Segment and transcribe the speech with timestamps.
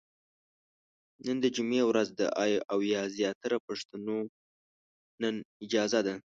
[1.25, 2.27] نن د جمعې ورځ ده
[2.71, 2.79] او
[3.17, 4.17] زياتره پښتنو
[5.21, 5.35] نن
[5.65, 6.13] اجازه ده،